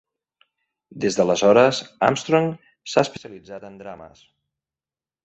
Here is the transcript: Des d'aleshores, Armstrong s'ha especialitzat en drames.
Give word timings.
Des 1.03 1.17
d'aleshores, 1.19 1.81
Armstrong 2.07 2.49
s'ha 2.95 3.05
especialitzat 3.09 3.69
en 3.71 3.77
drames. 3.83 4.25